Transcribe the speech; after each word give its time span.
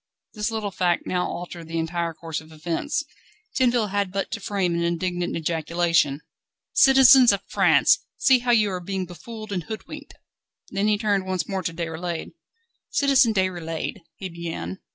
This 0.33 0.49
little 0.49 0.71
fact 0.71 1.05
now 1.05 1.27
altered 1.27 1.67
the 1.67 1.77
entire 1.77 2.15
course 2.15 2.41
of 2.41 2.51
events. 2.51 3.03
Tinville 3.55 3.89
had 3.91 4.11
but 4.11 4.31
to 4.31 4.39
frame 4.39 4.73
an 4.73 4.81
indignant 4.81 5.37
ejaculation: 5.37 6.21
"Citizens 6.73 7.31
of 7.31 7.43
France, 7.45 7.99
see 8.17 8.39
how 8.39 8.49
you 8.49 8.71
are 8.71 8.79
being 8.79 9.05
befooled 9.05 9.51
and 9.51 9.61
hoodwinked!" 9.65 10.15
Then 10.71 10.87
he 10.87 10.97
turned 10.97 11.27
once 11.27 11.47
more 11.47 11.61
to 11.61 11.71
Déroulède. 11.71 12.31
"Citizen 12.89 13.31
Déroulède..." 13.35 13.99
he 14.17 14.27
began. 14.27 14.79